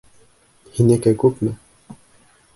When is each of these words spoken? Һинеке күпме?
Һинеке 0.77 1.13
күпме? 1.25 1.55